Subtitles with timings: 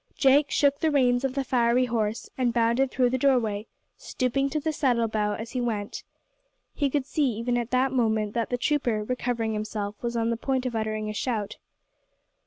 [0.15, 3.67] Jake shook the reins of the fiery horse and bounded through the door way,
[3.97, 6.01] stooping to the saddle bow as he went.
[6.73, 10.37] He could see, even at that moment, that the trooper, recovering himself, was on the
[10.37, 11.57] point of uttering a shout.